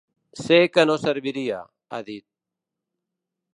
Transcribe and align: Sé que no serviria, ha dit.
Sé 0.43 0.57
que 0.77 0.85
no 0.91 0.95
serviria, 1.03 1.61
ha 1.93 2.01
dit. 2.11 2.27